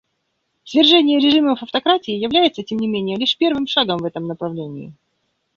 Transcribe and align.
Свержение 0.63 1.19
режимов 1.19 1.61
автократии 1.61 2.09
является, 2.15 2.63
тем 2.63 2.79
не 2.79 2.87
менее, 2.87 3.17
лишь 3.17 3.37
первым 3.37 3.67
шагом 3.67 3.99
в 3.99 4.05
этом 4.05 4.25
направлении. 4.25 4.95